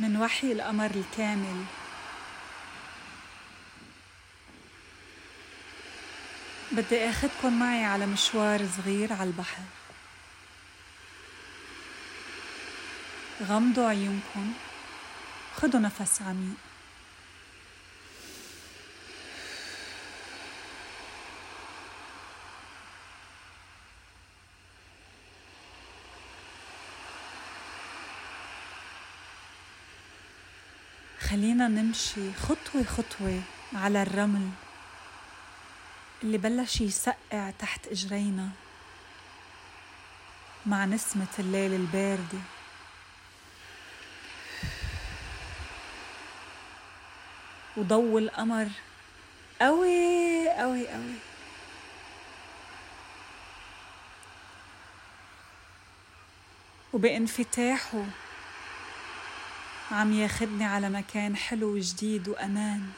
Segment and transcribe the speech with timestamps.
[0.00, 1.64] من وحي القمر الكامل.
[6.72, 9.62] بدي اخدكن معي على مشوار صغير على البحر.
[13.42, 14.52] غمضوا عيونكم
[15.56, 16.69] خدوا نفس عميق.
[31.30, 33.42] خلينا نمشي خطوة خطوة
[33.74, 34.50] على الرمل
[36.22, 38.48] اللي بلش يسقع تحت إجرينا
[40.66, 42.38] مع نسمة الليل الباردة.
[47.76, 48.68] وضو القمر.
[49.60, 51.14] قوي قوي قوي.
[56.92, 58.04] وبانفتاحه
[59.90, 62.90] عم ياخدني على مكان حلو وجديد وأمان.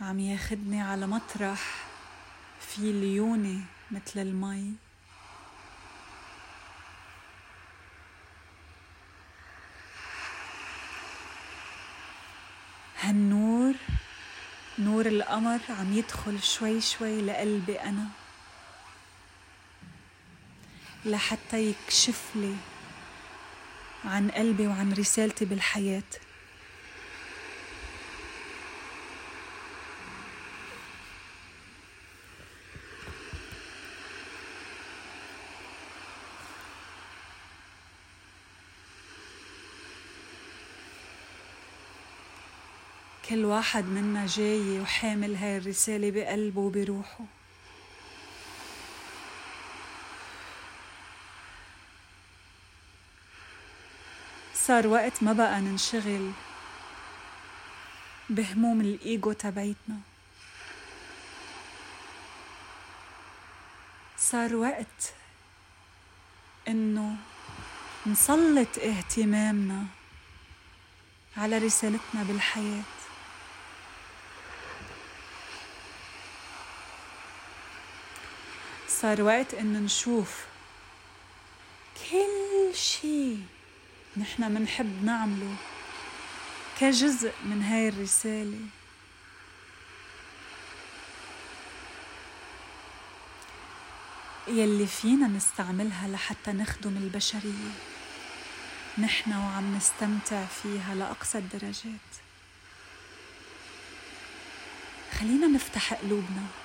[0.00, 1.86] عم ياخدني على مطرح
[2.60, 4.83] في ليونة مثل المي.
[14.78, 18.08] نور القمر عم يدخل شوي شوي لقلبي أنا.
[21.04, 22.56] لحتى يكشف لي
[24.04, 26.02] عن قلبي وعن رسالتي بالحياة.
[43.28, 47.24] كل واحد منا جاي وحامل هاي الرسالة بقلبه وبروحه.
[54.54, 56.32] صار وقت ما بقى ننشغل
[58.30, 60.00] بهموم الإيجو تبعتنا
[64.18, 65.14] صار وقت
[66.68, 67.16] إنه
[68.06, 69.84] نسلط اهتمامنا
[71.36, 72.93] على رسالتنا بالحياة.
[79.04, 80.44] صار وقت إنه نشوف.
[82.10, 83.36] كل شي
[84.16, 85.56] نحن منحب نعمله
[86.80, 88.58] كجزء من هاي الرسالة.
[94.48, 97.72] يلي فينا نستعملها لحتى نخدم البشرية.
[98.98, 102.10] نحن وعم نستمتع فيها لأقصى الدرجات.
[105.18, 106.63] خلينا نفتح قلوبنا.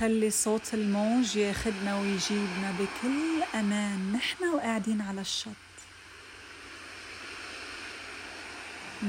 [0.00, 4.12] خلي صوت الموج ياخدنا ويجيبنا بكل أمان.
[4.12, 5.50] نحن وقاعدين على الشط.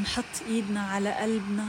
[0.01, 1.67] نحط إيدنا على قلبنا.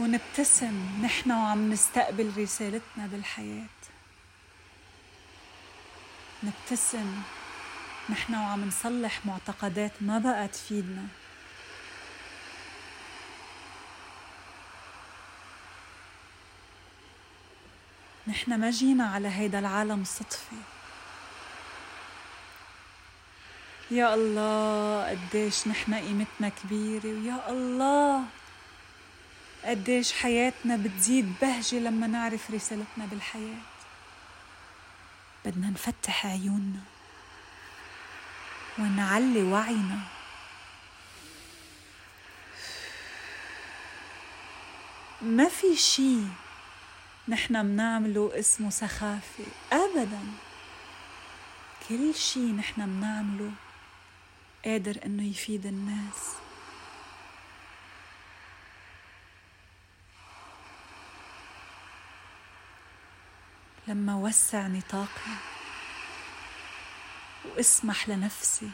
[0.00, 1.00] ونبتسم.
[1.02, 3.66] نحن وعم نستقبل رسالتنا بالحياة.
[6.42, 7.22] نبتسم.
[8.10, 11.06] نحن وعم نصلح معتقدات ما بقى تفيدنا
[18.32, 20.56] نحن ما جينا على هيدا العالم صدفة
[23.90, 28.24] يا الله قديش نحن قيمتنا كبيرة ويا الله
[29.64, 33.62] قديش حياتنا بتزيد بهجة لما نعرف رسالتنا بالحياة.
[35.44, 36.80] بدنا نفتح عيوننا
[38.78, 40.00] ونعلي وعينا.
[45.22, 46.41] ما في شي
[47.28, 50.20] نحن منعمله اسمه سخافة أبدا.
[51.88, 53.52] كل شي نحن منعمله
[54.64, 56.36] قادر إنه يفيد الناس.
[63.88, 65.36] لما وسع نطاقي
[67.56, 68.70] واسمح لنفسي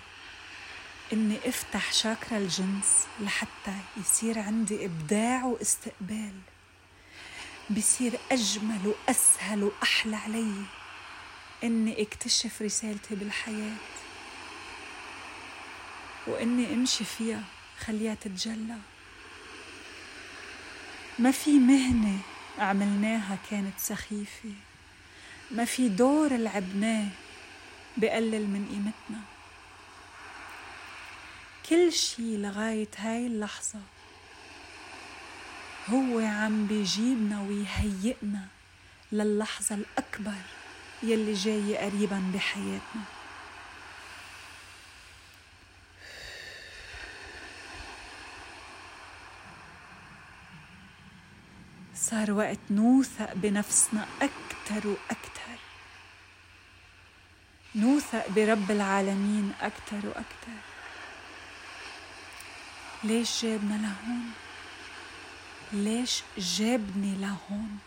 [1.13, 6.41] إني أفتح شاكرا الجنس لحتى يصير عندي إبداع واستقبال.
[7.71, 10.63] بصير أجمل وأسهل وأحلى علي
[11.65, 13.77] إني أكتشف رسالتي بالحياة
[16.27, 17.45] وإني أمشي فيها
[17.81, 18.79] خليها تتجلى.
[21.19, 22.19] ما في مهنة
[22.59, 24.53] عملناها كانت سخيفة
[25.51, 27.09] ما في دور لعبناه
[27.97, 29.25] بقلل من قيمتنا.
[31.69, 33.81] كل شي لغاية هاي اللحظة
[35.93, 38.47] هو عم بيجيبنا ويهيئنا
[39.13, 40.43] للحظة الأكبر
[41.03, 43.03] يلي جاية قريبا بحياتنا.
[51.95, 55.59] صار وقت نوثق بنفسنا أكثر وأكثر
[57.75, 60.59] نوثق برب العالمين أكثر وأكثر
[63.05, 64.48] ليش جابنا لهون؟
[65.73, 67.79] ليش جابني لهون؟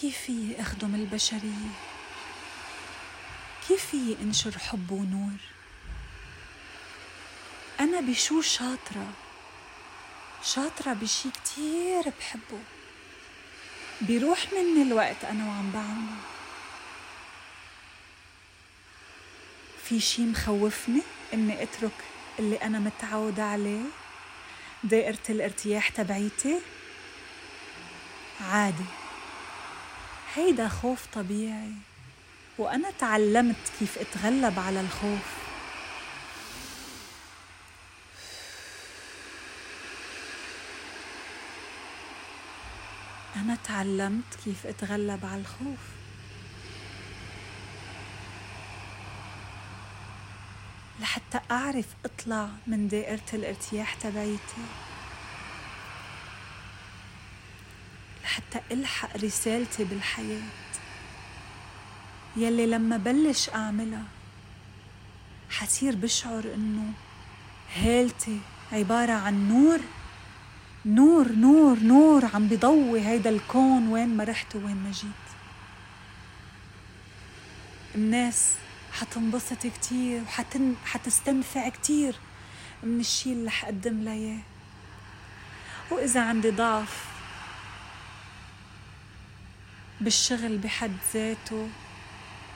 [0.00, 1.72] كيف فيي أخدم البشرية؟
[3.68, 5.38] كيف فيي أنشر حب ونور؟
[7.80, 9.12] أنا بشو شاطرة؟
[10.42, 12.60] شاطرة بشي كتير بحبه
[14.00, 16.16] بيروح مني الوقت أنا وعم بعمله
[19.84, 21.02] في شي مخوفني
[21.34, 22.04] إني أترك
[22.38, 23.84] اللي أنا متعودة عليه
[24.84, 26.60] دائرة الارتياح تبعيتي؟
[28.40, 28.84] عادي.
[30.34, 31.72] هيدا خوف طبيعي.
[32.58, 35.38] وأنا تعلمت كيف أتغلب على الخوف.
[43.36, 45.97] أنا تعلمت كيف أتغلب على الخوف.
[51.00, 54.64] لحتى أعرف أطلع من دائرة الارتياح تبعيتي.
[58.24, 60.42] لحتى ألحق رسالتي بالحياة
[62.36, 64.04] يلي لما بلش أعملها
[65.50, 66.92] حصير بشعر إنه
[67.76, 68.40] هالتي
[68.72, 69.80] عبارة عن نور
[70.86, 75.28] نور نور نور عم بضوي هيدا الكون وين ما رحت وين ما جيت.
[77.94, 78.54] الناس
[79.00, 82.16] حتنبسط كتير وحتن حتستنفع كتير.
[82.82, 84.38] من الشي اللي حقدم إياه.
[85.90, 87.04] وإذا عندي ضعف
[90.00, 91.68] بالشغل بحد ذاته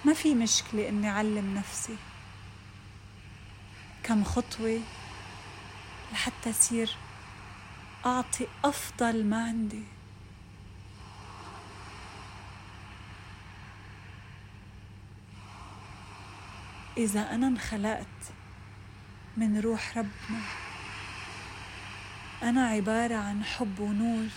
[0.05, 1.97] ما في مشكلة إني أعلم نفسي.
[4.03, 4.81] كم خطوة
[6.12, 6.97] لحتى أصير
[8.06, 9.83] أعطي أفضل ما عندي.
[16.97, 18.06] إذا أنا انخلقت
[19.37, 20.43] من روح ربنا.
[22.43, 24.29] أنا عبارة عن حب ونور.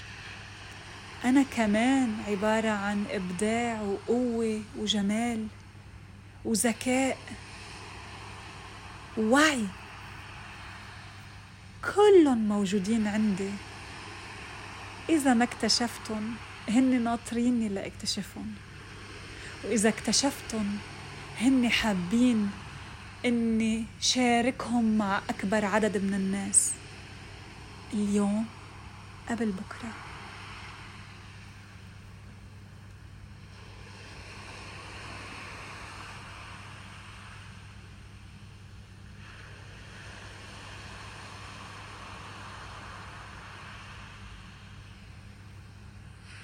[1.26, 5.48] أنا كمان عبارة عن إبداع وقوة وجمال
[6.46, 7.18] وذكاء
[9.18, 9.68] ووعي.
[11.96, 13.52] كلهم موجودين عندي.
[15.10, 16.36] إذا ما اكتشفتهم
[16.70, 18.54] هن ناطريني لأكتشفهم.
[19.64, 20.78] وإذا اكتشفتهم
[21.42, 22.52] هن حابين
[23.26, 26.74] إني شاركهم مع أكبر عدد من الناس
[27.94, 28.46] اليوم
[29.30, 30.05] قبل بكرة.